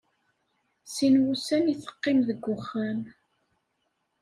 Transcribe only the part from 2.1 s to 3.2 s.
deg uxxam.